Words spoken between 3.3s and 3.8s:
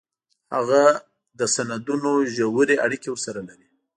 لري